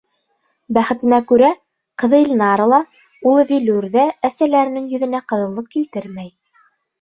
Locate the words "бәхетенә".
0.77-1.17